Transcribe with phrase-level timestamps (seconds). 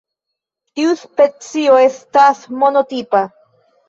[0.77, 3.23] Tiu specio estas monotipa.